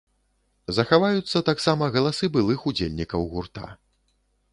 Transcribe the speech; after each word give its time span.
Захаваюцца 0.77 1.41
таксама 1.49 1.89
галасы 1.97 2.31
былых 2.37 2.65
удзельнікаў 2.71 3.21
гурта. 3.35 3.67